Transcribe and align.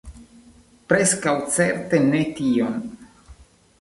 Preskaŭ 0.93 1.35
certe 1.57 1.99
ne 2.07 2.23
tion. 2.41 2.81